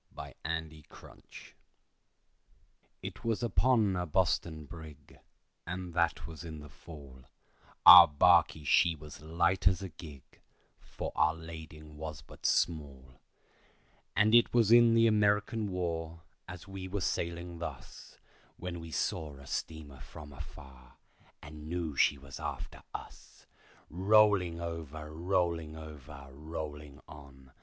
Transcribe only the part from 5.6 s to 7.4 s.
and that was in the Fall,